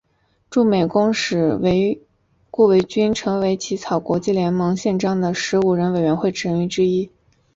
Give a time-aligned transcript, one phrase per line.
[0.49, 1.59] 驻美公使
[2.49, 7.11] 顾维钧成为起草国际联盟宪章的十五人委员会成员之一。